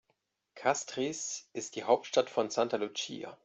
Castries 0.55 1.47
ist 1.53 1.75
die 1.75 1.83
Hauptstadt 1.83 2.31
von 2.31 2.49
St. 2.49 2.71
Lucia. 2.71 3.37